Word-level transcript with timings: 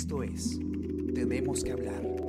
Esto 0.00 0.22
es 0.22 0.58
Tenemos 1.14 1.62
que 1.62 1.72
hablar. 1.72 2.19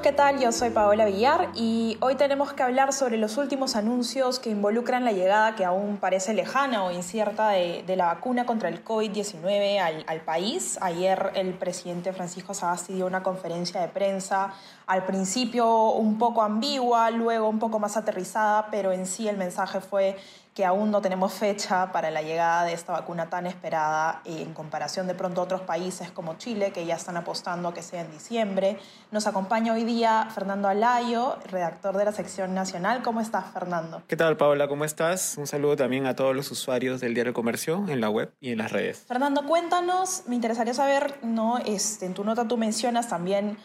¿Qué 0.00 0.12
tal? 0.12 0.40
Yo 0.40 0.50
soy 0.50 0.70
Paola 0.70 1.04
Villar 1.04 1.50
y 1.54 1.96
hoy 2.00 2.16
tenemos 2.16 2.52
que 2.52 2.62
hablar 2.62 2.92
sobre 2.92 3.16
los 3.16 3.36
últimos 3.36 3.76
anuncios 3.76 4.38
que 4.38 4.50
involucran 4.50 5.04
la 5.04 5.12
llegada 5.12 5.54
que 5.54 5.64
aún 5.64 5.98
parece 5.98 6.34
lejana 6.34 6.84
o 6.84 6.90
incierta 6.90 7.50
de, 7.50 7.84
la 7.96 8.06
vacuna 8.06 8.44
contra 8.44 8.68
el 8.68 8.84
COVID-19 8.84 9.78
al, 9.78 10.04
al, 10.06 10.20
país. 10.22 10.78
Ayer 10.80 11.30
el 11.34 11.54
presidente 11.54 12.12
Francisco 12.12 12.54
Sagasti 12.54 12.94
dio 12.94 13.06
una 13.06 13.22
conferencia 13.22 13.80
de 13.80 13.88
prensa, 13.88 14.52
al 14.86 15.04
principio 15.04 15.90
un 15.92 16.18
poco 16.18 16.42
ambigua, 16.42 17.10
luego 17.10 17.48
un 17.48 17.58
poco 17.58 17.78
más 17.78 17.96
aterrizada, 17.96 18.68
pero 18.70 18.90
en 18.92 19.06
sí 19.06 19.28
el 19.28 19.36
mensaje 19.36 19.80
fue 19.80 20.16
que 20.54 20.64
aún 20.64 20.92
no 20.92 21.02
tenemos 21.02 21.32
fecha 21.32 21.90
para 21.90 22.12
la 22.12 22.22
llegada 22.22 22.64
de 22.64 22.72
esta 22.72 22.92
vacuna 22.92 23.28
tan 23.28 23.44
esperada 23.46 24.22
en 24.24 24.54
comparación 24.54 25.08
de 25.08 25.14
pronto 25.14 25.40
a 25.40 25.44
otros 25.44 25.62
países 25.62 26.12
como 26.12 26.34
Chile, 26.34 26.70
que 26.70 26.86
ya 26.86 26.94
están 26.94 27.16
apostando 27.16 27.68
a 27.68 27.74
que 27.74 27.82
sea 27.82 28.02
en 28.02 28.12
diciembre. 28.12 28.78
Nos 29.10 29.26
acompaña 29.26 29.72
hoy 29.72 29.82
día 29.82 30.28
Fernando 30.32 30.68
Alayo, 30.68 31.38
redactor 31.50 31.96
de 31.96 32.04
la 32.04 32.12
sección 32.12 32.54
nacional. 32.54 33.02
¿Cómo 33.02 33.20
estás, 33.20 33.46
Fernando? 33.52 34.02
¿Qué 34.06 34.16
tal, 34.16 34.36
Paola? 34.36 34.68
¿Cómo 34.68 34.84
estás? 34.84 35.34
Un 35.38 35.48
saludo 35.48 35.74
también 35.74 36.06
a 36.06 36.14
todos 36.14 36.36
los 36.36 36.48
usuarios 36.52 37.00
del 37.00 37.14
Diario 37.14 37.34
Comercio 37.34 37.84
en 37.88 38.00
la 38.00 38.08
web 38.08 38.32
y 38.40 38.52
en 38.52 38.58
las 38.58 38.70
redes. 38.70 39.04
Fernando, 39.08 39.44
cuéntanos, 39.46 40.22
me 40.28 40.36
interesaría 40.36 40.72
saber, 40.72 41.18
¿no? 41.22 41.58
Este, 41.58 42.06
en 42.06 42.14
tu 42.14 42.22
nota 42.22 42.46
tú 42.46 42.56
mencionas 42.56 43.08
también 43.08 43.58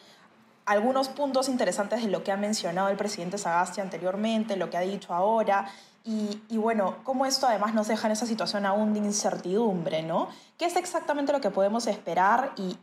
algunos 0.65 1.09
puntos 1.09 1.49
interesantes 1.49 2.03
de 2.03 2.09
lo 2.09 2.23
que 2.23 2.31
ha 2.31 2.37
mencionado 2.37 2.89
el 2.89 2.97
presidente 2.97 3.37
Sagasti 3.37 3.81
anteriormente, 3.81 4.55
lo 4.55 4.69
que 4.69 4.77
ha 4.77 4.81
dicho 4.81 5.13
ahora. 5.13 5.67
Y, 6.03 6.57
bueno, 6.57 6.97
cómo 7.03 7.25
esto 7.25 7.45
además 7.45 7.73
nos 7.73 7.87
deja 7.87 8.07
en 8.07 8.13
esa 8.13 8.25
situación 8.25 8.65
aún 8.65 8.93
de 8.93 8.99
incertidumbre, 8.99 10.01
¿no? 10.01 10.29
¿Qué 10.57 10.65
es 10.65 10.75
exactamente 10.75 11.31
lo 11.31 11.41
que 11.41 11.51
podemos 11.51 11.87
esperar? 11.87 12.53
Y, 12.57 12.77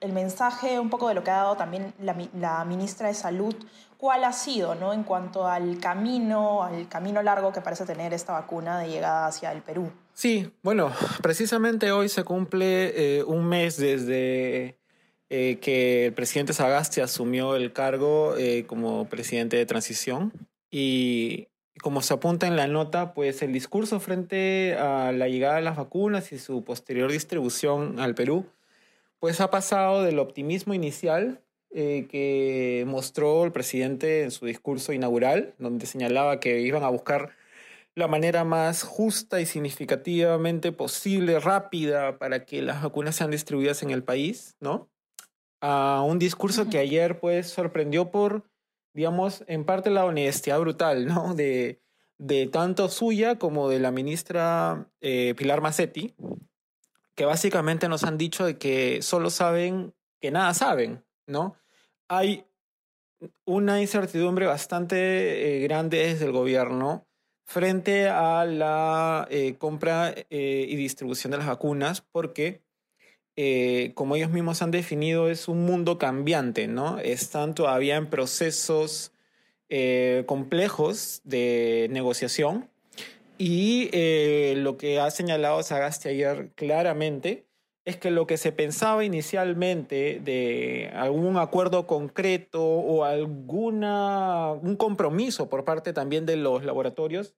el 0.00 0.12
mensaje 0.12 0.78
un 0.78 0.90
poco 0.90 1.08
de 1.08 1.14
lo 1.14 1.22
que 1.24 1.30
ha 1.30 1.36
dado 1.36 1.56
también 1.56 1.94
la, 2.00 2.64
ministra 2.64 3.08
de 3.08 3.14
Salud, 3.14 3.54
¿cuál 3.96 4.24
ha 4.24 4.32
sido, 4.32 4.74
¿no? 4.74 4.92
En 4.92 5.04
cuanto 5.04 5.46
al 5.46 5.78
camino, 5.78 6.62
al 6.62 6.88
camino 6.88 7.22
largo 7.22 7.52
que 7.52 7.60
parece 7.60 7.84
tener 7.86 8.12
esta 8.12 8.32
vacuna 8.32 8.78
de 8.78 8.88
llegada 8.88 9.26
hacia 9.26 9.52
el 9.52 9.62
Perú. 9.62 9.90
Sí, 10.12 10.52
bueno, 10.62 10.92
precisamente 11.22 11.92
hoy 11.92 12.08
se 12.08 12.24
cumple 12.24 13.18
eh, 13.18 13.24
un 13.24 13.46
mes 13.46 13.76
desde 13.76 14.78
eh, 15.30 15.58
que 15.60 16.06
el 16.06 16.12
presidente 16.12 16.52
Sagasti 16.52 17.00
asumió 17.00 17.56
el 17.56 17.72
cargo 17.72 18.36
eh, 18.36 18.66
como 18.66 19.08
presidente 19.08 19.56
de 19.56 19.66
transición 19.66 20.32
y 20.70 21.48
como 21.82 22.02
se 22.02 22.14
apunta 22.14 22.46
en 22.46 22.56
la 22.56 22.66
nota, 22.66 23.14
pues 23.14 23.42
el 23.42 23.52
discurso 23.52 24.00
frente 24.00 24.74
a 24.74 25.12
la 25.12 25.28
llegada 25.28 25.56
de 25.56 25.62
las 25.62 25.76
vacunas 25.76 26.32
y 26.32 26.38
su 26.38 26.64
posterior 26.64 27.10
distribución 27.10 27.98
al 27.98 28.14
Perú, 28.14 28.46
pues 29.18 29.40
ha 29.40 29.50
pasado 29.50 30.02
del 30.02 30.18
optimismo 30.18 30.74
inicial 30.74 31.40
eh, 31.70 32.06
que 32.08 32.84
mostró 32.86 33.44
el 33.44 33.52
presidente 33.52 34.22
en 34.22 34.30
su 34.30 34.46
discurso 34.46 34.92
inaugural, 34.92 35.54
donde 35.58 35.86
señalaba 35.86 36.38
que 36.38 36.60
iban 36.60 36.84
a 36.84 36.88
buscar 36.88 37.32
la 37.96 38.08
manera 38.08 38.44
más 38.44 38.82
justa 38.82 39.40
y 39.40 39.46
significativamente 39.46 40.72
posible, 40.72 41.40
rápida, 41.40 42.18
para 42.18 42.44
que 42.44 42.62
las 42.62 42.82
vacunas 42.82 43.16
sean 43.16 43.30
distribuidas 43.30 43.82
en 43.82 43.90
el 43.90 44.02
país, 44.02 44.56
¿no? 44.60 44.88
A 45.60 46.02
un 46.06 46.18
discurso 46.18 46.68
que 46.68 46.78
ayer 46.78 47.18
pues 47.20 47.48
sorprendió 47.48 48.10
por 48.10 48.44
digamos, 48.94 49.44
en 49.48 49.64
parte 49.64 49.90
la 49.90 50.06
honestidad 50.06 50.60
brutal, 50.60 51.06
¿no? 51.06 51.34
De, 51.34 51.82
de 52.16 52.46
tanto 52.46 52.88
suya 52.88 53.38
como 53.38 53.68
de 53.68 53.80
la 53.80 53.90
ministra 53.90 54.88
eh, 55.00 55.34
Pilar 55.36 55.60
Massetti, 55.60 56.14
que 57.14 57.24
básicamente 57.24 57.88
nos 57.88 58.04
han 58.04 58.16
dicho 58.16 58.44
de 58.46 58.56
que 58.56 59.02
solo 59.02 59.30
saben 59.30 59.94
que 60.20 60.30
nada 60.30 60.54
saben, 60.54 61.04
¿no? 61.26 61.56
Hay 62.08 62.46
una 63.44 63.80
incertidumbre 63.80 64.46
bastante 64.46 65.56
eh, 65.56 65.60
grande 65.60 65.98
desde 65.98 66.26
el 66.26 66.32
gobierno 66.32 67.06
frente 67.46 68.08
a 68.08 68.44
la 68.44 69.26
eh, 69.30 69.56
compra 69.58 70.14
y 70.30 70.76
distribución 70.76 71.32
de 71.32 71.38
las 71.38 71.46
vacunas, 71.46 72.00
porque 72.00 72.62
eh, 73.36 73.92
como 73.94 74.16
ellos 74.16 74.30
mismos 74.30 74.62
han 74.62 74.70
definido, 74.70 75.28
es 75.28 75.48
un 75.48 75.64
mundo 75.64 75.98
cambiante, 75.98 76.68
¿no? 76.68 76.98
Están 76.98 77.54
todavía 77.54 77.96
en 77.96 78.08
procesos 78.08 79.12
eh, 79.68 80.24
complejos 80.26 81.20
de 81.24 81.88
negociación 81.90 82.70
y 83.38 83.88
eh, 83.92 84.54
lo 84.58 84.76
que 84.76 85.00
ha 85.00 85.10
señalado 85.10 85.62
Sagasti 85.62 86.08
ayer 86.08 86.52
claramente 86.54 87.46
es 87.84 87.96
que 87.96 88.10
lo 88.10 88.26
que 88.26 88.36
se 88.36 88.52
pensaba 88.52 89.04
inicialmente 89.04 90.20
de 90.24 90.90
algún 90.94 91.36
acuerdo 91.36 91.86
concreto 91.86 92.64
o 92.64 93.04
alguna, 93.04 94.52
un 94.52 94.76
compromiso 94.76 95.48
por 95.48 95.64
parte 95.64 95.92
también 95.92 96.24
de 96.24 96.36
los 96.36 96.64
laboratorios 96.64 97.34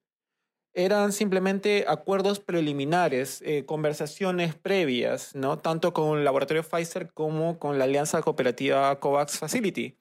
eran 0.76 1.14
simplemente 1.14 1.86
acuerdos 1.88 2.38
preliminares, 2.38 3.42
eh, 3.46 3.64
conversaciones 3.64 4.54
previas, 4.54 5.34
¿no? 5.34 5.58
tanto 5.58 5.94
con 5.94 6.18
el 6.18 6.24
laboratorio 6.24 6.62
Pfizer 6.62 7.10
como 7.14 7.58
con 7.58 7.78
la 7.78 7.84
alianza 7.84 8.20
cooperativa 8.20 9.00
COVAX 9.00 9.38
Facility, 9.38 9.96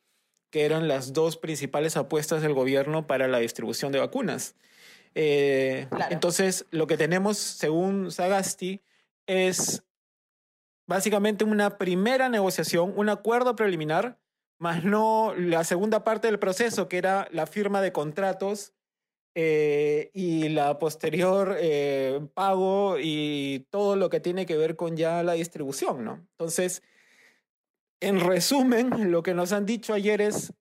que 0.52 0.66
eran 0.66 0.90
las 0.90 1.14
dos 1.14 1.38
principales 1.38 1.96
apuestas 1.96 2.41
del 2.41 2.53
gobierno 2.53 3.08
para 3.08 3.30
la 3.30 3.40
distribución 3.40 3.94
de 3.94 4.00
vacunas. 4.00 4.56
Eh, 5.16 5.88
entonces, 6.09 6.66
lo 6.72 6.88
que 6.88 6.97
tenemos, 6.97 7.38
según 7.38 8.12
Sagasti, 8.12 8.81
es 9.28 9.81
básicamente 10.88 11.46
una 11.46 11.78
primera 11.78 12.28
negociación, 12.28 12.91
un 12.97 13.08
acuerdo 13.08 13.56
preliminar, 13.56 14.19
más 14.58 14.84
no 14.84 15.34
la 15.38 15.64
segunda 15.64 16.03
parte 16.03 16.28
del 16.28 16.38
proceso, 16.38 16.90
que 16.90 16.97
era 16.97 17.30
la 17.31 17.47
firma 17.47 17.80
de 17.80 17.94
contratos 17.94 18.74
eh, 19.38 20.12
y 20.13 20.47
la 20.47 20.79
posterior 20.79 21.57
eh, 21.59 22.25
pago 22.34 22.96
y 22.97 23.68
todo 23.69 23.97
lo 23.97 24.09
que 24.09 24.22
tiene 24.22 24.46
que 24.46 24.56
ver 24.56 24.78
con 24.78 24.96
ya 24.96 25.23
la 25.23 25.34
distribución, 25.34 26.06
¿no? 26.06 26.25
Entonces, 26.31 26.84
en 28.00 28.22
resumen, 28.22 29.12
lo 29.12 29.23
que 29.23 29.34
nos 29.34 29.51
han 29.51 29.66
dicho 29.66 29.94
ayer 29.94 30.22
es, 30.22 30.53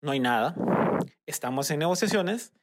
no 0.00 0.12
hay 0.12 0.20
nada, 0.20 0.56
estamos 1.26 1.70
en 1.70 1.80
negociaciones 1.80 2.54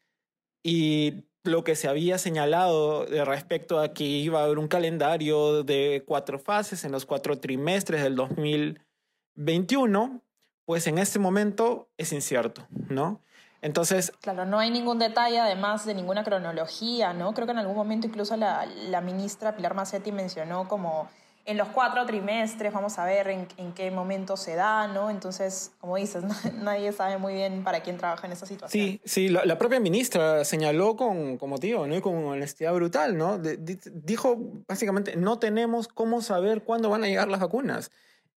y 0.63 1.25
lo 1.43 1.63
que 1.63 1.75
se 1.75 1.87
había 1.87 2.17
señalado 2.17 3.05
respecto 3.05 3.79
a 3.79 3.93
que 3.93 4.03
iba 4.03 4.41
a 4.41 4.45
haber 4.45 4.57
un 4.57 4.67
calendario 4.67 5.63
de 5.63 6.03
cuatro 6.03 6.39
fases 6.39 6.83
en 6.83 6.91
los 6.91 7.05
cuatro 7.05 7.39
trimestres 7.39 8.01
del 8.01 8.15
2021, 8.15 10.23
pues 10.65 10.87
en 10.87 10.97
este 10.97 11.19
momento 11.19 11.91
es 11.97 12.11
incierto, 12.11 12.67
¿no? 12.89 13.21
Entonces... 13.61 14.11
Claro, 14.21 14.45
no 14.45 14.59
hay 14.59 14.71
ningún 14.71 14.99
detalle 14.99 15.39
además 15.39 15.85
de 15.85 15.93
ninguna 15.93 16.23
cronología, 16.23 17.13
¿no? 17.13 17.33
Creo 17.33 17.45
que 17.45 17.53
en 17.53 17.59
algún 17.59 17.75
momento 17.75 18.07
incluso 18.07 18.35
la, 18.37 18.65
la 18.65 19.01
ministra 19.01 19.55
Pilar 19.55 19.75
Macetti 19.75 20.11
mencionó 20.11 20.67
como 20.67 21.09
en 21.45 21.57
los 21.57 21.69
cuatro 21.69 22.05
trimestres, 22.05 22.71
vamos 22.71 22.99
a 22.99 23.05
ver 23.05 23.27
en, 23.29 23.47
en, 23.57 23.73
qué 23.73 23.89
momento 23.89 24.37
se 24.37 24.55
da, 24.55 24.87
¿no? 24.87 25.09
Entonces, 25.09 25.71
como 25.79 25.95
dices, 25.95 26.23
nadie 26.53 26.91
sabe 26.91 27.17
muy 27.17 27.33
bien 27.33 27.63
para 27.63 27.81
quién 27.81 27.97
trabaja 27.97 28.27
en 28.27 28.33
esa 28.33 28.45
situación. 28.45 28.83
Sí, 28.83 29.01
sí, 29.03 29.29
la, 29.29 29.57
propia 29.57 29.79
ministra 29.79 30.45
señaló 30.45 30.95
con, 30.95 31.37
con 31.37 31.49
motivo, 31.49 31.87
¿no? 31.87 31.95
Y 31.95 32.01
con 32.01 32.15
honestidad 32.25 32.73
brutal, 32.73 33.17
¿no? 33.17 33.39
dijo 33.39 34.37
básicamente, 34.67 35.15
no 35.15 35.39
tenemos 35.39 35.87
cómo 35.87 36.21
saber 36.21 36.63
cuándo 36.63 36.89
van 36.89 37.03
a 37.03 37.07
llegar 37.07 37.27
las 37.27 37.39
vacunas. 37.39 37.91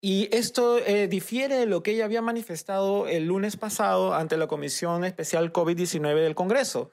Y 0.04 0.36
esto 0.36 0.80
eh, 0.80 1.08
difiere 1.08 1.56
de 1.58 1.68
lo 1.68 1.84
que 1.84 1.92
ella 1.92 2.06
había 2.06 2.24
manifestado 2.24 3.08
el 3.08 3.28
lunes 3.28 3.56
pasado 3.56 4.16
ante 4.16 4.36
la 4.36 4.48
Comisión 4.48 5.06
Especial 5.06 5.54
COVID-19 5.54 6.16
del 6.16 6.34
Congreso, 6.34 6.90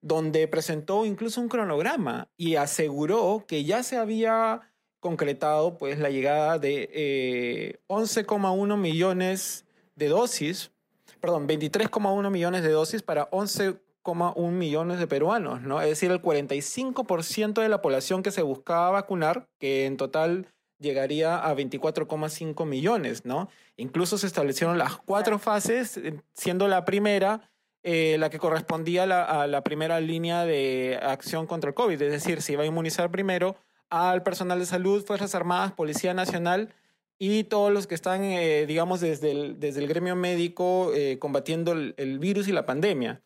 donde 0.00 0.48
presentó 0.48 1.04
incluso 1.04 1.40
un 1.40 1.48
cronograma 1.48 2.28
y 2.36 2.56
aseguró 2.56 3.44
que 3.46 3.62
ya 3.62 3.84
se 3.84 3.98
había 3.98 4.62
concretado 4.98 5.78
pues, 5.78 6.00
la 6.00 6.10
llegada 6.10 6.58
de 6.58 7.80
11,1 7.86 8.74
eh, 8.74 8.76
millones 8.76 9.64
de 9.94 10.08
dosis, 10.08 10.72
perdón, 11.20 11.46
23,1 11.46 12.30
millones 12.30 12.64
de 12.64 12.70
dosis 12.70 13.02
para 13.02 13.30
11,1 13.30 14.50
millones 14.50 14.98
de 14.98 15.06
peruanos, 15.06 15.62
¿no? 15.62 15.80
Es 15.80 15.88
decir, 15.88 16.10
el 16.10 16.20
45% 16.20 17.62
de 17.62 17.68
la 17.68 17.80
población 17.80 18.24
que 18.24 18.32
se 18.32 18.42
buscaba 18.42 18.90
vacunar, 18.90 19.48
que 19.60 19.86
en 19.86 19.96
total 19.96 20.48
llegaría 20.80 21.36
a 21.38 21.54
24,5 21.54 22.66
millones, 22.66 23.24
¿no? 23.24 23.48
Incluso 23.76 24.18
se 24.18 24.26
establecieron 24.26 24.78
las 24.78 24.96
cuatro 24.96 25.38
fases, 25.38 25.96
eh, 25.96 26.20
siendo 26.34 26.68
la 26.68 26.84
primera 26.84 27.50
eh, 27.82 28.16
la 28.18 28.28
que 28.28 28.38
correspondía 28.38 29.04
a 29.04 29.46
la, 29.46 29.62
primera 29.62 30.00
línea 30.00 30.44
de 30.44 30.98
acción 31.02 31.46
contra 31.46 31.68
el 31.68 31.74
COVID, 31.74 32.02
es 32.02 32.12
decir, 32.12 32.42
se 32.42 32.52
iba 32.52 32.62
a 32.62 32.66
inmunizar 32.66 33.10
primero 33.10 33.56
al 33.88 34.22
personal 34.22 34.58
de 34.58 34.66
salud, 34.66 35.04
Fuerzas 35.04 35.34
Armadas, 35.34 35.72
Policía 35.72 36.12
Nacional 36.12 36.74
y 37.18 37.44
todos 37.44 37.72
los 37.72 37.86
que 37.86 37.94
están, 37.94 38.22
eh, 38.22 38.66
digamos, 38.66 39.00
desde 39.00 39.30
el, 39.30 39.60
desde 39.60 39.80
el 39.80 39.88
gremio 39.88 40.14
médico 40.14 40.92
combatiendo 41.18 41.72
el, 41.72 41.94
el, 41.96 42.18
virus 42.18 42.48
y 42.48 42.52
la 42.52 42.66
pandemia. 42.66 43.22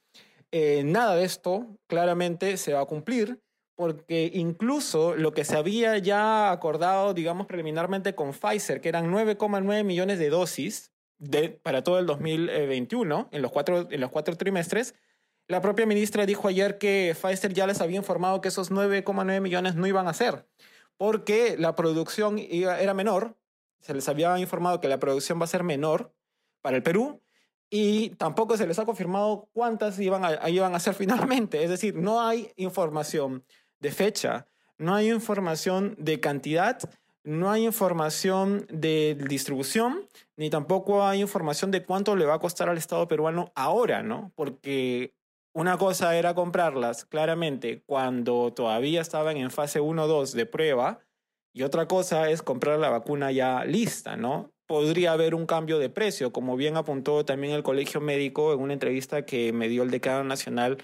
Eh, 0.57 0.85
nada 0.85 1.17
de 1.17 1.25
esto 1.25 1.67
claramente 1.89 2.57
se 2.59 2.75
va 2.75 2.81
a 2.81 2.85
cumplir 2.87 3.41
porque 3.77 4.31
incluso 4.35 5.15
lo 5.17 5.33
que 5.33 5.45
se 5.45 5.57
había 5.57 5.99
ya 5.99 6.51
acordado, 6.53 7.15
digamos, 7.15 7.47
preliminarmente 7.47 8.15
con 8.15 8.33
Pfizer, 8.33 8.81
que 8.81 8.89
eran 8.89 9.13
9,9 9.13 9.85
millones 9.85 10.19
de 10.19 10.31
dosis 10.31 10.93
de, 11.19 11.49
para 11.51 11.83
todo 11.83 11.99
el 11.99 12.07
2021, 12.07 13.29
en 13.33 13.43
los, 13.43 13.51
cuatro, 13.51 13.89
en 13.91 14.01
los 14.01 14.11
cuatro 14.11 14.37
trimestres, 14.37 14.95
la 15.49 15.61
propia 15.61 15.87
ministra 15.87 16.25
dijo 16.25 16.49
ayer 16.49 16.79
que 16.79 17.15
Pfizer 17.21 17.53
ya 17.53 17.67
les 17.67 17.81
había 17.81 17.99
informado 17.99 18.41
que 18.41 18.49
esos 18.49 18.71
9,9 18.71 19.41
millones 19.41 19.75
no 19.75 19.87
iban 19.87 20.09
a 20.09 20.15
ser, 20.15 20.47
porque 20.97 21.57
la 21.59 21.75
producción 21.75 22.39
era 22.39 22.95
menor, 22.95 23.37
se 23.81 23.93
les 23.93 24.09
había 24.09 24.39
informado 24.39 24.81
que 24.81 24.89
la 24.89 24.99
producción 24.99 25.41
va 25.41 25.45
a 25.45 25.49
ser 25.49 25.65
menor 25.65 26.15
para 26.63 26.77
el 26.77 26.83
Perú, 26.83 27.21
y 27.77 28.11
tampoco 28.11 28.57
se 28.57 28.69
les 28.69 28.79
ha 28.79 28.85
confirmado 28.85 29.49
cuántas 29.53 29.99
iban 29.99 30.25
a, 30.25 30.49
iban 30.49 30.77
a 30.77 30.81
ser 30.81 30.95
finalmente. 30.95 31.65
Es 31.65 31.71
decir, 31.71 31.97
no 31.97 32.21
hay 32.21 32.53
información 32.57 33.45
de 33.85 33.93
fecha, 33.93 34.47
no 34.79 34.95
hay 34.95 35.11
información 35.11 35.95
de 35.99 36.19
cantidad, 36.19 36.79
no 37.23 37.51
hay 37.51 37.67
información 37.67 38.67
de 38.71 39.15
distribución, 39.29 40.09
ni 40.37 40.49
tampoco 40.49 41.05
hay 41.05 41.21
información 41.21 41.71
de 41.71 41.85
cuánto 41.85 42.17
le 42.17 42.25
va 42.25 42.35
a 42.35 42.39
costar 42.39 42.71
al 42.71 42.79
Estado 42.79 43.07
peruano 43.07 43.53
ahora, 43.55 44.03
¿no? 44.03 44.33
Porque 44.35 45.15
una 45.53 45.77
cosa 45.77 46.17
era 46.17 46.35
comprarlas 46.35 47.05
claramente 47.05 47.83
cuando 47.85 48.55
todavía 48.55 49.03
estaban 49.03 49.37
en 49.37 49.51
fase 49.51 49.81
1-2 49.81 50.33
de 50.33 50.47
prueba 50.47 51.01
y 51.53 51.63
otra 51.63 51.87
cosa 51.87 52.31
es 52.31 52.43
comprar 52.43 52.79
la 52.79 52.89
vacuna 52.89 53.33
ya 53.33 53.67
lista, 53.67 54.17
¿no? 54.17 54.51
Podría 54.67 55.13
haber 55.13 55.35
un 55.35 55.45
cambio 55.45 55.79
de 55.79 55.91
precio, 55.91 56.33
como 56.33 56.57
bien 56.57 56.79
apuntó 56.79 57.27
también 57.27 57.53
el 57.53 57.63
Colegio 57.63 58.01
Médico 58.01 58.55
en 58.55 58.61
una 58.61 58.73
entrevista 58.73 59.27
que 59.27 59.53
me 59.53 59.69
dio 59.69 59.83
el 59.83 59.91
decano 59.91 60.25
nacional 60.25 60.79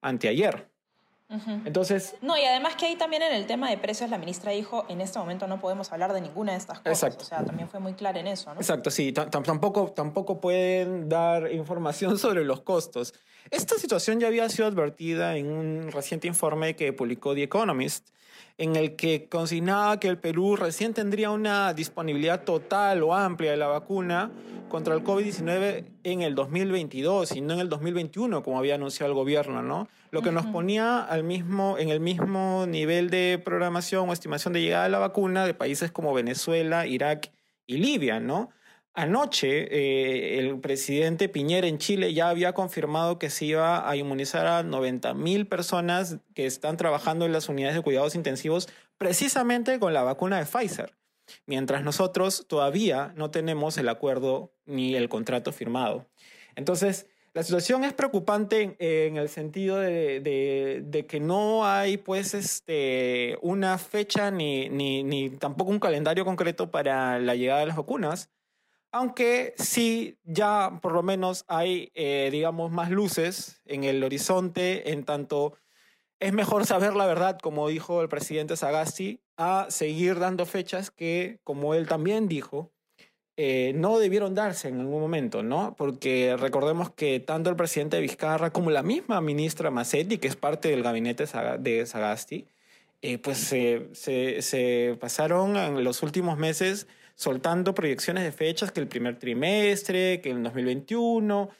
anteayer. 0.00 0.70
Entonces... 1.28 2.14
No, 2.22 2.38
y 2.38 2.44
además 2.44 2.76
que 2.76 2.86
ahí 2.86 2.96
también 2.96 3.22
en 3.22 3.32
el 3.32 3.46
tema 3.46 3.68
de 3.68 3.78
precios 3.78 4.10
la 4.10 4.18
ministra 4.18 4.52
dijo, 4.52 4.84
en 4.88 5.00
este 5.00 5.18
momento 5.18 5.46
no 5.48 5.58
podemos 5.58 5.92
hablar 5.92 6.12
de 6.12 6.20
ninguna 6.20 6.52
de 6.52 6.58
estas 6.58 6.78
cosas. 6.78 7.02
Exacto. 7.02 7.24
O 7.24 7.26
sea, 7.26 7.44
también 7.44 7.68
fue 7.68 7.80
muy 7.80 7.94
clara 7.94 8.20
en 8.20 8.28
eso, 8.28 8.54
¿no? 8.54 8.60
Exacto, 8.60 8.90
sí. 8.90 9.12
tampoco, 9.12 9.92
tampoco 9.92 10.40
pueden 10.40 11.08
dar 11.08 11.50
información 11.52 12.18
sobre 12.18 12.44
los 12.44 12.60
costos. 12.60 13.12
Esta 13.50 13.76
situación 13.76 14.18
ya 14.18 14.26
había 14.26 14.48
sido 14.48 14.66
advertida 14.66 15.36
en 15.36 15.50
un 15.50 15.92
reciente 15.92 16.26
informe 16.26 16.74
que 16.74 16.92
publicó 16.92 17.34
The 17.34 17.44
Economist, 17.44 18.08
en 18.58 18.74
el 18.74 18.96
que 18.96 19.28
consignaba 19.28 20.00
que 20.00 20.08
el 20.08 20.18
Perú 20.18 20.56
recién 20.56 20.94
tendría 20.94 21.30
una 21.30 21.74
disponibilidad 21.74 22.42
total 22.42 23.02
o 23.02 23.14
amplia 23.14 23.50
de 23.50 23.56
la 23.56 23.66
vacuna 23.66 24.30
contra 24.68 24.94
el 24.94 25.04
COVID-19 25.04 25.84
en 26.04 26.22
el 26.22 26.34
2022 26.34 27.36
y 27.36 27.40
no 27.40 27.54
en 27.54 27.60
el 27.60 27.68
2021, 27.68 28.42
como 28.42 28.58
había 28.58 28.74
anunciado 28.74 29.12
el 29.12 29.14
gobierno, 29.14 29.62
¿no? 29.62 29.88
Lo 30.10 30.22
que 30.22 30.32
nos 30.32 30.46
ponía 30.46 31.00
al 31.00 31.22
mismo, 31.22 31.76
en 31.78 31.90
el 31.90 32.00
mismo 32.00 32.64
nivel 32.66 33.10
de 33.10 33.40
programación 33.44 34.08
o 34.08 34.12
estimación 34.12 34.54
de 34.54 34.62
llegada 34.62 34.84
de 34.84 34.90
la 34.90 34.98
vacuna 34.98 35.44
de 35.44 35.54
países 35.54 35.92
como 35.92 36.14
Venezuela, 36.14 36.86
Irak 36.86 37.30
y 37.66 37.76
Libia, 37.76 38.18
¿no? 38.20 38.50
Anoche, 38.98 39.68
eh, 39.70 40.38
el 40.38 40.58
presidente 40.58 41.28
Piñera 41.28 41.66
en 41.66 41.76
Chile 41.76 42.14
ya 42.14 42.30
había 42.30 42.54
confirmado 42.54 43.18
que 43.18 43.28
se 43.28 43.44
iba 43.44 43.86
a 43.86 43.94
inmunizar 43.94 44.46
a 44.46 44.62
90 44.62 45.12
mil 45.12 45.46
personas 45.46 46.16
que 46.34 46.46
están 46.46 46.78
trabajando 46.78 47.26
en 47.26 47.32
las 47.32 47.50
unidades 47.50 47.76
de 47.76 47.82
cuidados 47.82 48.14
intensivos 48.14 48.70
precisamente 48.96 49.78
con 49.78 49.92
la 49.92 50.02
vacuna 50.02 50.38
de 50.38 50.46
Pfizer, 50.46 50.94
mientras 51.44 51.84
nosotros 51.84 52.46
todavía 52.48 53.12
no 53.16 53.30
tenemos 53.30 53.76
el 53.76 53.90
acuerdo 53.90 54.54
ni 54.64 54.96
el 54.96 55.10
contrato 55.10 55.52
firmado. 55.52 56.06
Entonces, 56.54 57.06
la 57.34 57.42
situación 57.42 57.84
es 57.84 57.92
preocupante 57.92 58.76
en, 58.78 59.18
el 59.18 59.28
sentido 59.28 59.78
de, 59.78 61.04
que 61.06 61.20
no 61.20 61.66
hay 61.66 61.98
pues 61.98 62.32
este, 62.32 63.36
una 63.42 63.76
fecha 63.76 64.30
ni, 64.30 64.70
ni, 64.70 65.04
ni 65.04 65.28
tampoco 65.28 65.70
un 65.70 65.80
calendario 65.80 66.24
concreto 66.24 66.70
para 66.70 67.18
la 67.18 67.34
llegada 67.34 67.60
de 67.60 67.66
las 67.66 67.76
vacunas 67.76 68.30
aunque 68.92 69.54
sí 69.58 70.18
ya 70.24 70.78
por 70.80 70.92
lo 70.92 71.02
menos 71.02 71.44
hay, 71.48 71.90
eh, 71.94 72.28
digamos, 72.32 72.70
más 72.70 72.90
luces 72.90 73.60
en 73.64 73.84
el 73.84 74.02
horizonte, 74.02 74.92
en 74.92 75.04
tanto 75.04 75.54
es 76.18 76.32
mejor 76.32 76.64
saber 76.66 76.94
la 76.94 77.06
verdad, 77.06 77.38
como 77.38 77.68
dijo 77.68 78.00
el 78.00 78.08
presidente 78.08 78.56
Sagasti, 78.56 79.20
a 79.36 79.66
seguir 79.68 80.18
dando 80.18 80.46
fechas 80.46 80.90
que, 80.90 81.40
como 81.44 81.74
él 81.74 81.86
también 81.86 82.26
dijo, 82.26 82.72
eh, 83.36 83.72
no 83.74 83.98
debieron 83.98 84.34
darse 84.34 84.68
en 84.68 84.80
algún 84.80 85.00
momento, 85.00 85.42
¿no? 85.42 85.74
Porque 85.76 86.34
recordemos 86.38 86.90
que 86.90 87.20
tanto 87.20 87.50
el 87.50 87.56
presidente 87.56 88.00
Vizcarra 88.00 88.50
como 88.50 88.70
la 88.70 88.82
misma 88.82 89.20
ministra 89.20 89.70
Massetti, 89.70 90.16
que 90.16 90.28
es 90.28 90.36
parte 90.36 90.70
del 90.70 90.82
gabinete 90.82 91.26
de 91.58 91.84
Sagasti, 91.84 92.46
eh, 93.02 93.18
pues 93.18 93.36
se 93.38 94.96
pasaron 94.98 95.58
en 95.58 95.84
los 95.84 96.02
últimos 96.02 96.38
meses 96.38 96.86
soltando 97.16 97.74
proyecciones 97.74 98.22
de 98.22 98.30
fechas 98.30 98.70
que 98.70 98.78
el 98.78 98.86
primer 98.86 99.18
trimestre, 99.18 100.20
que 100.20 100.30
el 100.30 100.42
2021. 100.42 101.50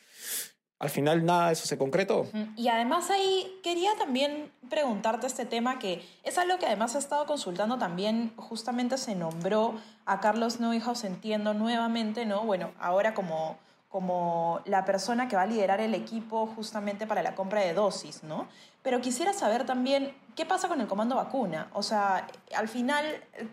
Al 0.79 0.91
final 0.91 1.25
nada 1.25 1.47
de 1.47 1.55
eso 1.55 1.67
se 1.67 1.79
concretó. 1.79 2.29
Y 2.55 2.69
además 2.69 3.09
ahí 3.11 3.59
quería 3.63 3.97
también 3.97 4.53
preguntarte 4.69 5.27
este 5.27 5.47
tema 5.47 5.79
que 5.79 6.05
es 6.23 6.37
algo 6.37 6.59
que 6.59 6.67
además 6.67 6.95
he 6.95 6.99
estado 6.99 7.25
consultando 7.25 7.79
también, 7.79 8.35
justamente 8.37 8.99
se 8.99 9.15
nombró 9.15 9.81
a 10.05 10.21
Carlos 10.21 10.61
Neuhaus, 10.61 11.05
entiendo 11.05 11.55
nuevamente, 11.55 12.27
¿no? 12.27 12.45
Bueno, 12.45 12.73
ahora 12.79 13.15
como 13.15 13.59
como 13.97 14.61
la 14.67 14.85
persona 14.85 15.27
que 15.27 15.37
va 15.37 15.43
a 15.45 15.47
liderar 15.47 15.81
el 15.81 15.95
equipo 15.95 16.47
justamente 16.49 17.07
para 17.07 17.23
la 17.23 17.35
compra 17.35 17.63
de 17.63 17.73
dosis, 17.73 18.25
¿no? 18.25 18.47
Pero 18.83 19.01
quisiera 19.01 19.33
saber 19.33 19.65
también 19.65 20.13
qué 20.35 20.45
pasa 20.45 20.69
con 20.69 20.83
el 20.83 20.87
comando 20.87 21.17
vacuna. 21.17 21.71
O 21.73 21.83
sea, 21.83 22.27
al 22.55 22.69
final, 22.69 23.07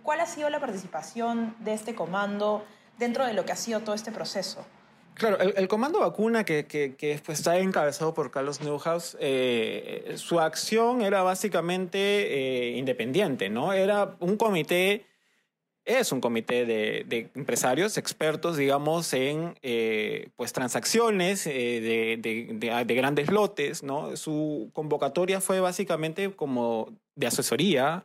¿cuál 0.03 0.19
ha 0.19 0.25
sido 0.25 0.49
la 0.49 0.59
participación 0.59 1.55
de 1.59 1.73
este 1.73 1.95
comando 1.95 2.65
dentro 2.99 3.25
de 3.25 3.33
lo 3.33 3.45
que 3.45 3.53
ha 3.53 3.55
sido 3.55 3.79
todo 3.79 3.95
este 3.95 4.11
proceso? 4.11 4.65
Claro, 5.13 5.39
el, 5.39 5.67
comando 5.69 6.01
vacuna 6.01 6.43
que, 6.43 7.21
pues, 7.25 7.39
está 7.39 7.57
encabezado 7.59 8.13
por 8.13 8.29
Carlos 8.29 8.59
Neuhaus, 8.59 9.15
eh, 9.21 10.15
su 10.17 10.41
acción 10.41 11.03
era 11.03 11.23
básicamente 11.23 11.99
eh, 11.99 12.77
independiente, 12.77 13.49
¿no? 13.49 13.71
Era 13.71 14.17
un 14.19 14.35
comité 14.35 15.05
es 15.85 16.11
un 16.11 16.21
comité 16.21 16.65
de, 16.65 17.29
empresarios 17.35 17.97
expertos, 17.97 18.55
digamos, 18.55 19.13
en 19.13 19.55
eh, 19.61 20.29
pues 20.35 20.53
transacciones 20.53 21.45
eh, 21.45 22.17
de, 22.21 22.95
grandes 22.95 23.29
lotes, 23.29 23.83
¿no? 23.83 24.15
Su 24.15 24.69
convocatoria 24.73 25.41
fue 25.41 25.59
básicamente 25.59 26.31
como 26.31 26.89
de 27.15 27.27
asesoría 27.27 28.03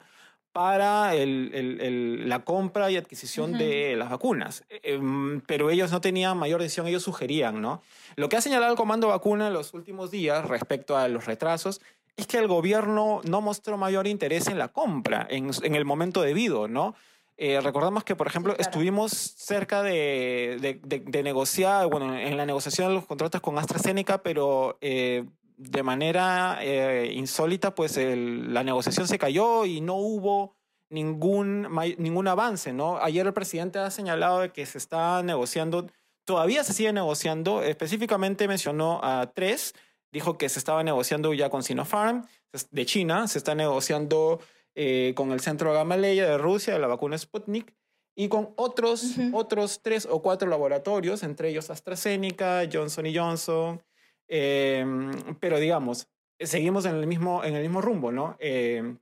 para 0.52 1.12
la 1.14 2.38
compra 2.40 2.90
y 2.90 2.96
adquisición 2.96 3.52
de 3.52 3.94
las 3.96 4.10
vacunas. 4.10 4.64
Em, 4.82 5.40
pero 5.42 5.70
ellos 5.70 5.92
no 5.92 6.00
tenían 6.00 6.36
mayor 6.36 6.60
decisión, 6.60 6.88
ellos 6.88 7.04
sugerían, 7.04 7.60
¿no? 7.60 7.80
Lo 8.16 8.28
que 8.28 8.36
ha 8.36 8.40
señalado 8.40 8.72
el 8.72 8.76
Comando 8.76 9.08
Vacuna 9.08 9.48
en 9.48 9.52
los 9.52 9.72
últimos 9.72 10.10
días 10.10 10.44
respecto 10.46 10.96
a 10.96 11.06
los 11.06 11.26
retrasos 11.26 11.80
es 12.16 12.26
que 12.26 12.38
el 12.38 12.48
gobierno 12.48 13.20
no 13.22 13.40
mostró 13.40 13.76
mayor 13.76 14.08
interés 14.08 14.48
en 14.48 14.58
la 14.58 14.66
compra 14.66 15.24
en, 15.30 15.50
en 15.62 15.76
el 15.76 15.84
momento 15.84 16.22
debido, 16.22 16.66
¿no? 16.66 16.96
Eh, 17.40 17.60
recordamos 17.60 18.02
que, 18.02 18.16
por 18.16 18.26
ejemplo, 18.26 18.56
estuvimos 18.58 19.12
cerca 19.12 19.84
de, 19.84 20.80
de, 20.82 21.22
negociar, 21.22 21.86
bueno, 21.86 22.18
en 22.18 22.36
la 22.36 22.44
negociación 22.44 22.88
de 22.88 22.94
los 22.94 23.06
contratos 23.06 23.40
con 23.40 23.56
AstraZeneca, 23.56 24.24
pero 24.24 24.76
eh, 24.80 25.24
de 25.56 25.82
manera 25.84 26.58
eh, 26.60 27.12
insólita, 27.14 27.76
pues 27.76 27.96
la 27.96 28.64
negociación 28.64 29.06
se 29.06 29.20
cayó 29.20 29.64
y 29.66 29.80
no 29.80 29.94
hubo 29.94 30.56
ningún, 30.90 31.68
ningún 31.98 32.26
avance, 32.26 32.72
¿no? 32.72 32.98
Ayer 32.98 33.24
el 33.24 33.32
presidente 33.32 33.78
ha 33.78 33.92
señalado 33.92 34.40
de 34.40 34.50
que 34.50 34.66
se 34.66 34.78
está 34.78 35.22
negociando, 35.22 35.86
todavía 36.24 36.64
se 36.64 36.72
sigue 36.72 36.92
negociando, 36.92 37.62
específicamente 37.62 38.48
mencionó 38.48 38.98
a 39.04 39.30
tres, 39.32 39.76
dijo 40.10 40.38
que 40.38 40.48
se 40.48 40.58
estaba 40.58 40.82
negociando 40.82 41.32
ya 41.34 41.50
con 41.50 41.62
Sinopharm 41.62 42.26
de 42.72 42.86
China, 42.86 43.28
se 43.28 43.38
está 43.38 43.54
negociando 43.54 44.40
eh, 44.80 45.12
con 45.16 45.32
el 45.32 45.40
Centro 45.40 45.72
Gamaleya 45.72 46.24
de 46.24 46.38
Rusia, 46.38 46.72
de 46.72 46.78
la 46.78 46.86
vacuna 46.86 47.18
Sputnik, 47.18 47.74
y 48.14 48.28
con 48.28 48.50
otros, 48.54 49.16
otros 49.32 49.80
tres 49.82 50.06
o 50.08 50.22
cuatro 50.22 50.48
laboratorios, 50.48 51.24
entre 51.24 51.48
ellos 51.48 51.68
AstraZeneca, 51.68 52.62
Johnson 52.72 53.06
Johnson, 53.12 53.82
em, 54.28 55.10
pero 55.40 55.58
digamos, 55.58 56.06
seguimos 56.38 56.84
en 56.84 56.94
el 56.94 57.08
mismo, 57.08 57.42
en 57.42 57.56
el 57.56 57.62
mismo 57.62 57.80
rumbo, 57.80 58.12
¿no? 58.12 58.36
Em, 58.38 58.98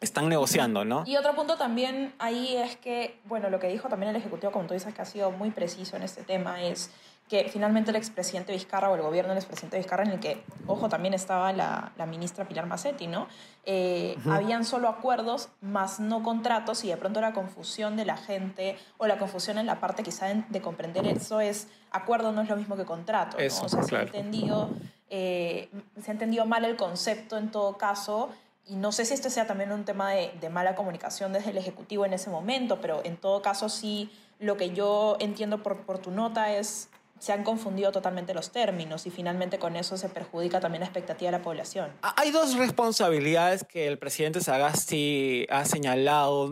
están 0.00 0.28
negociando, 0.28 0.84
¿no? 0.84 1.04
Y 1.06 1.16
otro 1.16 1.36
punto 1.36 1.56
también 1.56 2.14
ahí 2.18 2.56
es 2.56 2.74
que, 2.78 3.20
bueno, 3.24 3.48
lo 3.48 3.60
que 3.60 3.68
dijo 3.68 3.88
también 3.88 4.10
el 4.10 4.16
Ejecutivo, 4.16 4.50
como 4.50 4.66
tú 4.66 4.74
dices, 4.74 4.92
que 4.92 5.02
ha 5.02 5.04
sido 5.04 5.30
muy 5.30 5.52
preciso 5.52 5.94
en 5.94 6.02
este 6.02 6.24
tema, 6.24 6.64
es 6.64 6.90
que 7.32 7.48
finalmente 7.48 7.88
el 7.88 7.96
expresidente 7.96 8.52
Vizcarra 8.52 8.90
o 8.90 8.94
el 8.94 9.00
gobierno 9.00 9.30
del 9.30 9.38
expresidente 9.38 9.78
Vizcarra, 9.78 10.02
en 10.02 10.10
el 10.10 10.20
que, 10.20 10.44
ojo, 10.66 10.90
también 10.90 11.14
estaba 11.14 11.50
la, 11.54 11.92
la 11.96 12.04
ministra 12.04 12.46
Pilar 12.46 12.66
Macetti, 12.66 13.06
¿no? 13.06 13.26
Eh, 13.64 14.18
habían 14.28 14.66
solo 14.66 14.86
acuerdos, 14.86 15.48
más 15.62 15.98
no 15.98 16.22
contratos, 16.22 16.84
y 16.84 16.88
de 16.88 16.98
pronto 16.98 17.22
la 17.22 17.32
confusión 17.32 17.96
de 17.96 18.04
la 18.04 18.18
gente, 18.18 18.76
o 18.98 19.06
la 19.06 19.16
confusión 19.16 19.56
en 19.56 19.64
la 19.64 19.80
parte 19.80 20.02
quizá 20.02 20.26
de, 20.26 20.60
comprender 20.60 21.06
eso 21.06 21.40
es, 21.40 21.68
acuerdo 21.90 22.32
no 22.32 22.42
es 22.42 22.50
lo 22.50 22.56
mismo 22.56 22.76
que 22.76 22.84
contrato, 22.84 23.38
¿no? 23.38 23.46
o 23.46 23.68
sea, 23.70 23.82
se 23.82 23.96
ha 23.96 24.02
entendido 24.02 24.68
eh, 25.08 25.70
se 26.02 26.10
ha 26.10 26.12
entendido 26.12 26.44
mal 26.44 26.66
el 26.66 26.76
concepto 26.76 27.38
en 27.38 27.50
todo 27.50 27.78
caso. 27.78 28.28
Y 28.66 28.76
no 28.76 28.92
sé 28.92 29.06
si 29.06 29.14
este 29.14 29.30
sea 29.30 29.46
también 29.46 29.72
un 29.72 29.86
tema 29.86 30.10
de, 30.10 30.34
de 30.38 30.50
mala 30.50 30.74
comunicación 30.74 31.32
desde 31.32 31.48
el 31.48 31.56
Ejecutivo 31.56 32.04
en 32.04 32.12
ese 32.12 32.28
momento, 32.28 32.82
pero 32.82 33.00
en 33.04 33.16
todo 33.16 33.40
caso 33.40 33.70
sí, 33.70 34.10
lo 34.38 34.58
que 34.58 34.74
yo 34.74 35.16
entiendo 35.18 35.62
por, 35.62 35.78
por 35.86 35.98
tu 35.98 36.10
nota 36.10 36.52
es 36.52 36.90
se 37.22 37.32
han 37.32 37.44
confundido 37.44 37.92
totalmente 37.92 38.34
los 38.34 38.50
términos 38.50 39.06
y 39.06 39.10
finalmente 39.10 39.60
con 39.60 39.76
eso 39.76 39.96
se 39.96 40.08
perjudica 40.08 40.58
también 40.58 40.80
la 40.80 40.86
expectativa 40.86 41.30
de 41.30 41.38
la 41.38 41.44
población. 41.44 41.92
Hay 42.02 42.32
dos 42.32 42.56
responsabilidades 42.56 43.62
que 43.62 43.86
el 43.86 43.96
presidente 43.96 44.40
Sagasti 44.40 45.46
ha 45.48 45.64
señalado 45.64 46.48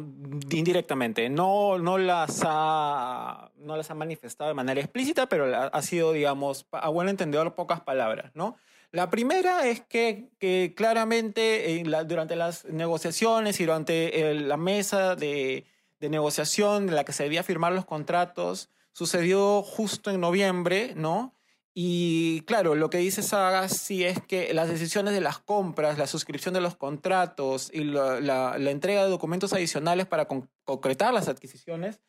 indirectamente. 0.48 1.28
No, 1.28 1.78
no, 1.78 1.98
las 1.98 2.42
ha, 2.46 3.50
no 3.56 3.76
las 3.76 3.90
ha 3.90 3.94
manifestado 3.94 4.46
de 4.46 4.54
manera 4.54 4.80
explícita, 4.80 5.26
pero 5.26 5.52
ha 5.72 5.82
sido, 5.82 6.12
digamos, 6.12 6.68
a 6.70 6.88
buen 6.88 7.08
entendedor, 7.08 7.56
pocas 7.56 7.80
palabras, 7.80 8.30
¿no? 8.34 8.56
La 8.92 9.10
primera 9.10 9.66
es 9.66 9.80
que, 9.80 10.28
que 10.38 10.74
claramente 10.76 11.82
durante 12.06 12.36
las 12.36 12.64
negociaciones 12.66 13.58
y 13.58 13.64
durante 13.66 14.34
la 14.34 14.56
mesa 14.56 15.16
de, 15.16 15.64
de 15.98 16.08
negociación 16.10 16.90
en 16.90 16.94
la 16.94 17.02
que 17.02 17.12
se 17.12 17.24
debía 17.24 17.42
firmar 17.42 17.72
los 17.72 17.86
contratos, 17.86 18.70
sucedió 18.92 19.62
justo 19.62 20.10
en 20.10 20.20
noviembre, 20.20 20.94
¿no? 20.96 21.34
Y 21.72 22.40
claro, 22.42 22.74
lo 22.74 22.90
que 22.90 22.98
dice 22.98 23.22
Sagasti 23.22 24.04
es 24.04 24.20
que 24.20 24.52
las 24.52 24.68
decisiones 24.68 25.14
de 25.14 25.20
las 25.20 25.38
compras, 25.38 25.98
la 25.98 26.08
suscripción 26.08 26.52
de 26.52 26.60
los 26.60 26.76
contratos 26.76 27.70
y 27.72 27.84
la, 27.84 28.56
entrega 28.58 29.04
de 29.04 29.10
documentos 29.10 29.52
adicionales 29.52 30.06
para 30.06 30.26
concretar 30.64 31.14
las 31.14 31.28
adquisiciones 31.28 32.00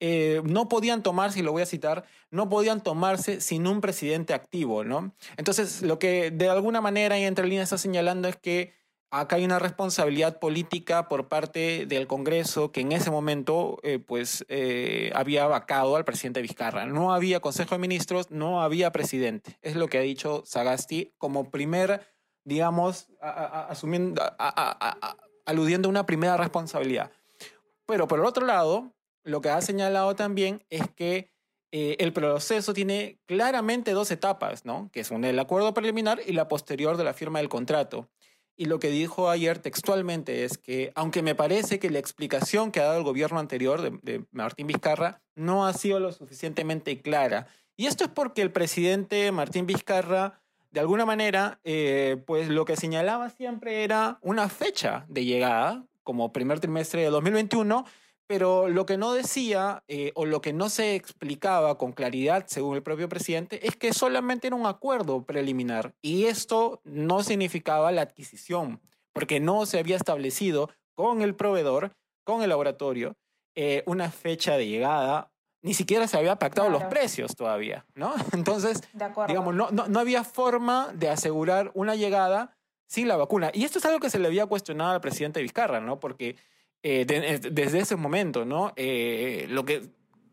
eh, 0.00 0.42
no 0.44 0.68
podían 0.68 1.02
tomarse, 1.02 1.38
y 1.38 1.42
lo 1.42 1.52
voy 1.52 1.62
a 1.62 1.66
citar, 1.66 2.04
no 2.30 2.48
podían 2.48 2.82
tomarse 2.82 3.40
sin 3.40 3.66
un 3.66 3.80
presidente 3.80 4.34
activo, 4.34 4.84
¿no? 4.84 5.14
Entonces, 5.36 5.82
lo 5.82 6.00
que 6.00 6.32
de 6.32 6.48
alguna 6.48 6.80
manera 6.80 7.18
y 7.18 7.24
entre 7.24 7.46
líneas 7.46 7.68
está 7.68 7.78
señalando 7.78 8.28
es 8.28 8.36
que 8.36 8.74
acá 9.20 9.36
hay 9.36 9.44
una 9.44 9.58
responsabilidad 9.58 10.38
política 10.38 11.08
por 11.08 11.28
parte 11.28 11.86
del 11.86 12.06
Congreso 12.06 12.72
que 12.72 12.80
en 12.80 12.92
ese 12.92 13.10
momento 13.10 13.78
eh, 13.82 13.98
pues 13.98 14.44
eh, 14.48 15.12
había 15.14 15.46
vacado 15.46 15.96
al 15.96 16.04
presidente 16.04 16.42
Vizcarra. 16.42 16.86
No 16.86 17.14
había 17.14 17.40
Consejo 17.40 17.74
de 17.74 17.78
Ministros, 17.78 18.30
no 18.30 18.62
había 18.62 18.90
presidente. 18.90 19.58
Es 19.62 19.76
lo 19.76 19.88
que 19.88 19.98
ha 19.98 20.02
dicho 20.02 20.42
Sagasti 20.44 21.14
como 21.18 21.50
primer, 21.50 22.06
digamos, 22.44 23.08
asumiendo, 23.20 24.22
aludiendo 25.46 25.88
a 25.88 25.90
una 25.90 26.06
primera 26.06 26.36
responsabilidad. 26.36 27.12
Pero 27.86 28.08
por 28.08 28.18
el 28.18 28.24
otro 28.24 28.46
lado, 28.46 28.94
lo 29.22 29.40
que 29.40 29.50
ha 29.50 29.60
señalado 29.60 30.16
también 30.16 30.64
es 30.70 30.88
que 30.94 31.30
eh, 31.76 31.96
el 31.98 32.12
proceso 32.12 32.72
tiene 32.72 33.18
claramente 33.26 33.92
dos 33.92 34.10
etapas, 34.12 34.64
¿no? 34.64 34.90
Que 34.92 35.02
son 35.02 35.24
el 35.24 35.38
acuerdo 35.38 35.74
preliminar 35.74 36.20
y 36.24 36.32
la 36.32 36.46
posterior 36.46 36.96
de 36.96 37.02
la 37.02 37.14
firma 37.14 37.40
del 37.40 37.48
contrato. 37.48 38.08
Y 38.56 38.66
lo 38.66 38.78
que 38.78 38.88
dijo 38.88 39.30
ayer 39.30 39.58
textualmente 39.58 40.44
es 40.44 40.58
que, 40.58 40.92
aunque 40.94 41.22
me 41.22 41.34
parece 41.34 41.78
que 41.78 41.90
la 41.90 41.98
explicación 41.98 42.70
que 42.70 42.80
ha 42.80 42.84
dado 42.84 42.98
el 42.98 43.04
gobierno 43.04 43.40
anterior 43.40 44.00
de, 44.00 44.24
Martín 44.30 44.68
Vizcarra 44.68 45.20
no 45.34 45.66
ha 45.66 45.72
sido 45.72 45.98
lo 45.98 46.12
suficientemente 46.12 47.00
clara. 47.00 47.48
Y 47.76 47.86
esto 47.86 48.04
es 48.04 48.10
porque 48.10 48.42
el 48.42 48.52
presidente 48.52 49.32
Martín 49.32 49.66
Vizcarra, 49.66 50.40
de 50.70 50.80
alguna 50.80 51.04
manera, 51.04 51.58
eh, 51.64 52.22
pues 52.26 52.48
lo 52.48 52.64
que 52.64 52.76
señalaba 52.76 53.30
siempre 53.30 53.82
era 53.82 54.18
una 54.22 54.48
fecha 54.48 55.04
de 55.08 55.24
llegada, 55.24 55.84
como 56.04 56.32
primer 56.32 56.60
trimestre 56.60 57.02
de 57.02 57.10
2021, 57.10 57.84
pero 58.26 58.68
lo 58.68 58.86
que 58.86 58.96
no 58.96 59.12
decía 59.12 59.82
eh, 59.88 60.12
o 60.14 60.24
lo 60.24 60.40
que 60.40 60.52
no 60.52 60.68
se 60.68 60.94
explicaba 60.94 61.76
con 61.76 61.92
claridad, 61.92 62.44
según 62.46 62.76
el 62.76 62.82
propio 62.82 63.08
presidente, 63.08 63.66
es 63.66 63.76
que 63.76 63.92
solamente 63.92 64.46
era 64.46 64.56
un 64.56 64.66
acuerdo 64.66 65.24
preliminar 65.24 65.94
y 66.00 66.24
esto 66.24 66.80
no 66.84 67.22
significaba 67.22 67.92
la 67.92 68.02
adquisición, 68.02 68.80
porque 69.12 69.40
no 69.40 69.66
se 69.66 69.78
había 69.78 69.96
establecido 69.96 70.70
con 70.94 71.22
el 71.22 71.34
proveedor, 71.34 71.92
con 72.24 72.42
el 72.42 72.48
laboratorio, 72.48 73.16
eh, 73.54 73.82
una 73.86 74.10
fecha 74.10 74.56
de 74.56 74.66
llegada. 74.66 75.30
Ni 75.62 75.72
siquiera 75.72 76.06
se 76.06 76.18
había 76.18 76.36
pactado 76.36 76.68
los 76.68 76.84
precios 76.84 77.36
todavía, 77.36 77.86
¿no? 77.94 78.14
Entonces, 78.32 78.82
digamos, 79.28 79.54
no, 79.54 79.70
no, 79.70 79.88
no 79.88 79.98
había 79.98 80.24
forma 80.24 80.92
de 80.94 81.08
asegurar 81.08 81.70
una 81.74 81.94
llegada 81.94 82.56
sin 82.86 83.08
la 83.08 83.16
vacuna. 83.16 83.50
Y 83.54 83.64
esto 83.64 83.78
es 83.78 83.84
algo 83.86 83.98
que 83.98 84.10
se 84.10 84.18
le 84.18 84.28
había 84.28 84.46
cuestionado 84.46 84.92
al 84.92 85.00
presidente 85.00 85.40
Vizcarra, 85.40 85.80
¿no? 85.80 86.00
Porque 86.00 86.36
eh, 86.86 87.06
eh, 87.08 87.40
desde 87.50 87.78
ese 87.78 87.96
momento, 87.96 88.44
¿no? 88.44 88.74
Eh, 88.76 89.46
lo 89.48 89.64
que 89.64 89.88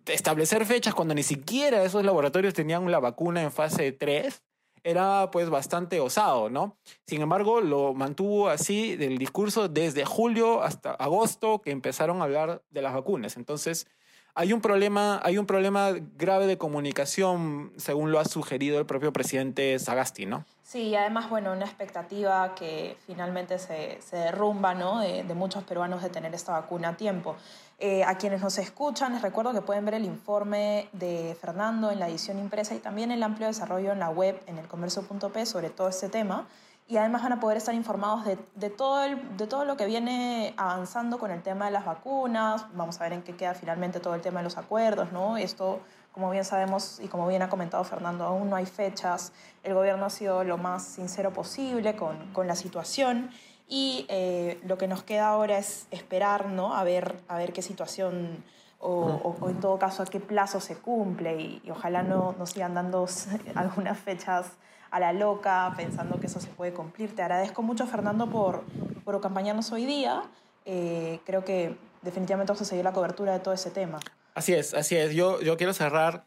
establecer 0.06 0.66
fechas 0.66 0.94
cuando 0.94 1.16
ni 1.16 1.24
siquiera 1.24 1.82
esos 1.86 2.04
laboratorios 2.04 2.54
tenían 2.54 2.92
la 2.92 3.00
vacuna 3.00 3.42
en 3.42 3.54
fase 3.54 3.94
3 3.94 4.44
era 4.84 5.32
pues 5.32 5.50
bastante 5.50 6.02
osado, 6.02 6.50
¿no? 6.50 6.78
Sin 7.08 7.22
embargo, 7.22 7.62
lo 7.62 7.94
mantuvo 7.94 8.50
así 8.50 8.98
del 8.98 9.18
discurso 9.18 9.70
desde 9.70 10.04
julio 10.04 10.62
hasta 10.62 10.92
agosto 10.92 11.62
que 11.62 11.72
empezaron 11.72 12.20
a 12.20 12.26
hablar 12.26 12.62
de 12.70 12.82
las 12.82 12.94
vacunas. 12.94 13.38
Entonces, 13.38 13.88
hay 14.36 14.54
un 14.54 14.62
problema, 14.62 15.20
hay 15.24 15.38
un 15.38 15.46
problema 15.46 15.92
grave 16.18 16.48
de 16.48 16.58
comunicación, 16.58 17.74
según 17.78 18.12
lo 18.12 18.20
ha 18.20 18.26
sugerido 18.26 18.80
el 18.80 18.86
propio 18.86 19.12
presidente 19.12 19.78
Sagasti, 19.80 20.26
¿no? 20.26 20.46
Sí, 20.64 20.96
además, 20.96 21.30
bueno, 21.30 21.52
una 21.52 21.66
expectativa 21.66 22.56
que 22.56 22.96
finalmente 23.06 23.60
se, 23.60 24.00
se 24.02 24.16
derrumba, 24.16 24.74
¿no? 24.74 25.02
De, 25.02 25.24
muchos 25.34 25.66
peruanos 25.66 26.02
de 26.02 26.10
tener 26.10 26.34
esta 26.34 26.54
vacuna 26.54 26.90
a 26.90 26.98
tiempo. 26.98 27.36
Eh, 27.78 28.06
a 28.06 28.18
quienes 28.18 28.42
nos 28.42 28.58
escuchan, 28.58 29.12
les 29.12 29.22
recuerdo 29.22 29.52
que 29.54 29.62
pueden 29.62 29.84
ver 29.84 29.96
el 29.96 30.06
informe 30.06 30.88
de 30.94 31.36
Fernando 31.42 31.92
en 31.92 32.00
la 32.00 32.08
edición 32.08 32.40
impresa 32.40 32.74
y 32.74 32.80
también 32.80 33.12
el 33.12 33.22
amplio 33.24 33.48
desarrollo 33.48 33.92
en 33.92 34.00
la 34.00 34.10
web, 34.12 34.42
en 34.46 34.60
el 34.60 34.68
comercio.p, 34.68 35.46
sobre 35.46 35.72
todo 35.72 35.90
este 35.90 36.08
tema. 36.08 36.48
Y 36.92 36.98
además 36.98 37.24
van 37.24 37.32
a 37.32 37.40
poder 37.40 37.56
estar 37.56 37.74
informados 37.74 38.26
de, 38.26 38.38
de 38.56 38.70
todo 38.70 39.06
el, 39.06 39.38
de 39.38 39.48
todo 39.48 39.64
lo 39.64 39.78
que 39.78 39.86
viene 39.86 40.54
avanzando 40.58 41.20
con 41.20 41.32
el 41.32 41.42
tema 41.42 41.66
de 41.66 41.72
las 41.72 41.86
vacunas. 41.86 42.66
Vamos 42.74 43.00
a 43.00 43.06
ver 43.06 43.14
en 43.14 43.22
qué 43.22 43.34
queda 43.34 43.54
finalmente 43.54 44.02
todo 44.02 44.14
el 44.14 44.20
tema 44.20 44.42
de 44.42 44.44
los 44.44 44.58
acuerdos, 44.58 45.14
¿no? 45.14 45.38
Esto 45.38 45.80
como 46.12 46.30
bien 46.30 46.44
sabemos 46.44 47.00
y 47.02 47.08
como 47.08 47.30
bien 47.30 47.44
ha 47.44 47.48
comentado 47.48 47.82
Fernando, 47.86 48.26
aún 48.26 48.50
no 48.50 48.58
hay 48.58 48.66
fechas. 48.66 49.32
El 49.64 49.74
gobierno 49.74 50.06
ha 50.06 50.10
sido 50.10 50.44
lo 50.44 50.58
más 50.58 50.84
sincero 50.84 51.32
posible 51.32 51.96
con, 51.96 52.34
con 52.34 52.46
la 52.46 52.58
situación 52.58 53.30
y 53.70 54.06
eh, 54.10 54.60
lo 54.66 54.78
que 54.78 54.90
nos 54.90 55.02
queda 55.02 55.30
ahora 55.30 55.60
es 55.60 55.88
esperar 55.92 56.48
¿no? 56.48 56.76
a, 56.76 56.84
ver, 56.84 57.16
a 57.30 57.38
ver 57.38 57.54
qué 57.54 57.62
situación 57.62 58.44
o, 58.80 59.38
o, 59.40 59.50
en 59.50 59.62
todo 59.62 59.80
caso 59.80 60.04
a 60.04 60.06
qué 60.08 60.20
plazo 60.20 60.60
se 60.60 60.76
cumple 60.76 61.40
y, 61.40 61.72
ojalá 61.72 62.04
no 62.04 62.36
nos 62.38 62.50
sigan 62.50 62.74
dando 62.74 63.08
algunas 63.56 63.98
fechas 63.98 64.48
a 64.92 65.00
la 65.00 65.14
loca 65.14 65.74
pensando 65.76 66.20
que 66.20 66.28
eso 66.28 66.40
se 66.40 66.50
puede 66.50 66.74
cumplir. 66.74 67.16
Te 67.16 67.22
agradezco 67.24 67.64
mucho 67.64 67.88
Fernando 67.88 68.30
por, 68.30 68.64
por 69.04 69.16
acompañarnos 69.16 69.72
hoy 69.72 69.86
día. 69.86 70.22
Eh, 70.66 71.20
creo 71.26 71.44
que 71.44 71.76
definitivamente 72.02 72.52
vamos 72.52 72.62
a 72.62 72.66
seguir 72.66 72.84
la 72.84 72.94
cobertura 72.94 73.34
de 73.34 73.40
todo 73.40 73.54
ese 73.54 73.72
tema. 73.72 74.00
Así 74.36 74.54
es, 74.54 74.74
así 74.74 74.96
es. 74.96 75.14
Yo, 75.14 75.42
yo 75.42 75.58
quiero 75.58 75.74
cerrar 75.74 76.26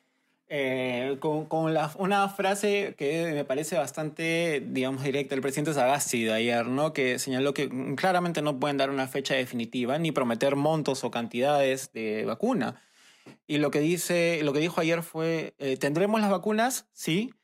eh, 0.49 1.17
con, 1.21 1.47
con 1.47 1.75
una 1.99 2.29
frase 2.29 2.95
que 2.97 3.33
me 3.33 3.45
parece 3.45 3.77
bastante, 3.77 4.63
digamos, 4.67 5.03
directa. 5.03 5.35
El 5.35 5.41
presidente 5.43 5.75
Sagasti 5.75 6.25
de 6.25 6.33
ayer, 6.33 6.67
¿no? 6.67 6.93
Que 6.93 7.19
señaló 7.19 7.55
que 7.55 7.69
claramente 7.97 8.41
no 8.43 8.59
pueden 8.59 8.77
dar 8.77 8.91
una 8.91 9.09
fecha 9.09 9.35
definitiva 9.35 9.99
ni 9.99 10.11
prometer 10.13 10.57
montos 10.57 11.05
o 11.05 11.11
cantidades 11.11 11.93
de 11.93 12.25
vacuna. 12.25 12.81
Y 13.47 13.59
lo 13.59 13.71
que, 13.71 13.81
dice, 13.81 14.41
lo 14.43 14.53
que 14.53 14.59
dijo 14.61 14.81
ayer 14.81 15.03
fue, 15.03 15.55
eh, 15.59 15.77
¿tendremos 15.77 16.21
las 16.21 16.31
vacunas? 16.31 16.87
Sí. 16.93 17.35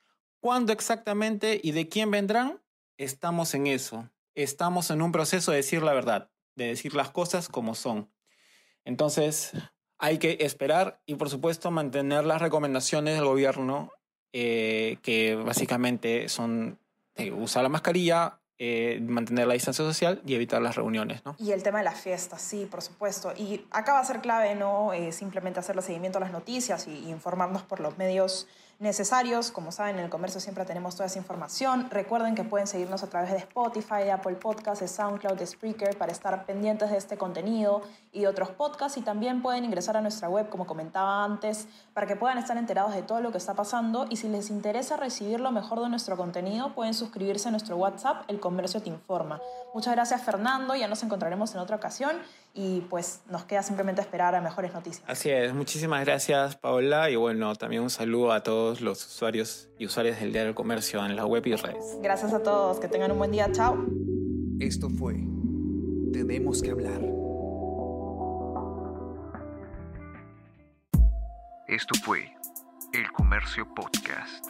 ¿Cuándo 0.41 0.73
exactamente 0.73 1.61
y 1.63 1.73
de 1.73 1.89
quién 1.89 2.11
vendrán? 2.11 2.63
Estamos 2.97 3.55
en 3.55 3.67
eso. 3.67 4.09
Estamos 4.35 4.91
en 4.91 5.03
un 5.03 5.13
proceso 5.13 5.51
de 5.51 5.59
decir 5.59 5.83
la 5.83 5.93
verdad, 5.93 6.31
de 6.57 6.69
decir 6.69 6.95
las 6.95 7.11
cosas 7.11 7.49
como 7.49 7.75
son. 7.75 8.11
Entonces, 8.87 9.53
hay 9.99 10.17
que 10.17 10.39
esperar 10.41 11.03
y, 11.05 11.17
por 11.17 11.29
supuesto, 11.29 11.71
mantener 11.71 12.25
las 12.25 12.41
recomendaciones 12.41 13.17
del 13.17 13.27
gobierno, 13.27 13.93
eh, 14.33 14.97
que 15.03 15.35
básicamente 15.35 16.31
son 16.31 16.79
eh, 17.17 17.33
usar 17.33 17.63
la 17.63 17.69
mascarilla, 17.69 18.41
eh, 18.57 18.99
mantener 19.03 19.47
la 19.47 19.55
distancia 19.55 19.85
social 19.85 20.23
y 20.25 20.35
evitar 20.35 20.63
las 20.63 20.75
reuniones. 20.75 21.23
¿no? 21.27 21.37
Y 21.39 21.53
el 21.53 21.63
tema 21.63 21.79
de 21.79 21.85
las 21.85 22.01
fiestas, 22.01 22.41
sí, 22.41 22.67
por 22.71 22.81
supuesto. 22.81 23.35
Y 23.37 23.67
acá 23.71 23.93
va 23.93 24.01
a 24.01 24.05
ser 24.07 24.23
clave 24.23 24.55
no 24.55 24.93
simplemente 25.11 25.61
hacerle 25.61 25.83
seguimiento 25.83 26.17
a 26.17 26.23
las 26.23 26.33
noticias 26.33 26.87
y, 26.87 26.93
y 26.93 27.11
informarnos 27.11 27.63
por 27.63 27.81
los 27.81 27.99
medios 27.99 28.49
necesarios. 28.81 29.53
Como 29.53 29.71
saben, 29.71 29.99
en 29.99 30.05
el 30.05 30.11
comercio 30.11 30.41
siempre 30.41 30.65
tenemos 30.65 30.97
toda 30.97 31.07
esa 31.07 31.19
información. 31.19 31.89
Recuerden 31.91 32.35
que 32.35 32.43
pueden 32.43 32.67
seguirnos 32.67 33.03
a 33.03 33.09
través 33.09 33.31
de 33.31 33.37
Spotify, 33.37 34.09
Apple 34.13 34.37
Podcasts, 34.37 34.91
SoundCloud, 34.91 35.39
de 35.39 35.47
Spreaker 35.47 35.97
para 35.97 36.11
estar 36.11 36.47
pendientes 36.47 36.91
de 36.91 36.97
este 36.97 37.17
contenido 37.17 37.83
y 38.11 38.23
de 38.23 38.29
otros 38.29 38.49
podcasts. 38.51 38.99
Y 38.99 39.03
también 39.03 39.43
pueden 39.43 39.65
ingresar 39.65 39.97
a 39.97 40.01
nuestra 40.01 40.29
web, 40.29 40.49
como 40.49 40.67
comentaba 40.67 41.23
antes, 41.23 41.69
para 41.93 42.07
que 42.07 42.17
puedan 42.17 42.39
estar 42.39 42.57
enterados 42.57 42.95
de 42.95 43.03
todo 43.03 43.21
lo 43.21 43.31
que 43.31 43.39
está 43.39 43.55
pasando. 43.55 44.07
Y 44.09 44.17
si 44.17 44.29
les 44.29 44.51
interesa 44.51 44.97
recibir 44.97 45.41
lo 45.41 45.53
mejor 45.53 45.81
de 45.81 45.89
nuestro 45.91 46.17
contenido, 46.17 46.75
pueden 46.75 46.95
suscribirse 46.95 47.49
a 47.49 47.51
nuestro 47.51 47.77
WhatsApp, 47.77 48.25
El 48.29 48.41
Comercio 48.41 48.83
Te 48.83 48.89
Informa. 48.89 49.41
Muchas 49.75 49.95
gracias, 49.95 50.23
Fernando. 50.23 50.75
Ya 50.75 50.89
nos 50.89 51.03
encontraremos 51.03 51.55
en 51.55 51.61
otra 51.61 51.77
ocasión 51.77 52.17
y 52.53 52.81
pues 52.83 53.23
nos 53.31 53.45
queda 53.45 53.63
simplemente 53.63 54.01
esperar 54.01 54.35
a 54.35 54.41
mejores 54.41 54.73
noticias. 54.73 55.05
Así 55.07 55.31
es. 55.31 55.55
Muchísimas 55.55 56.05
gracias, 56.05 56.57
Paola. 56.57 57.11
Y 57.11 57.17
bueno, 57.17 57.55
también 57.55 57.83
un 57.83 57.91
saludo 57.91 58.33
a 58.33 58.43
todos 58.43 58.81
los 58.81 59.05
usuarios 59.07 59.69
y 59.79 59.87
usuarias 59.87 60.21
del 60.21 60.33
Diario 60.33 60.49
del 60.49 60.55
Comercio 60.55 61.05
en 61.05 61.17
la 61.17 61.27
web 61.27 61.47
y 61.47 61.55
redes. 61.55 61.99
Gracias 62.03 62.33
a 62.33 62.43
todos, 62.43 62.81
que 62.81 62.89
tengan 62.89 63.13
un 63.13 63.19
buen 63.19 63.31
día, 63.31 63.51
chao. 63.53 63.77
Esto 64.59 64.91
fue 64.91 65.15
Tenemos 66.13 66.61
que 66.61 66.71
hablar. 66.71 67.01
Esto 71.69 71.95
fue 72.03 72.35
El 72.93 73.13
Comercio 73.13 73.65
Podcast. 73.75 74.45